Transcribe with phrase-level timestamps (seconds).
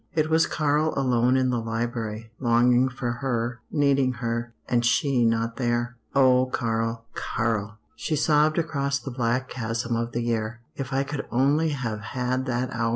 [0.15, 5.57] It was Karl alone in the library, longing for her, needing her and she not
[5.57, 5.95] there.
[6.15, 11.27] "Oh, Karl Karl!" she sobbed across the black chasm of the year "if I could
[11.29, 12.89] only have had that hour!"